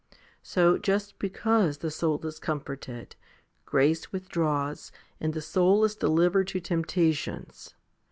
So, 0.41 0.79
just 0.79 1.19
because 1.19 1.77
the 1.77 1.91
soul 1.91 2.25
is 2.25 2.39
comforted, 2.39 3.15
grace 3.67 4.11
with 4.11 4.29
draws, 4.29 4.91
and 5.19 5.31
the 5.35 5.43
soul 5.43 5.83
is 5.85 5.95
delivered 5.95 6.47
to 6.47 6.59
temptations. 6.59 7.75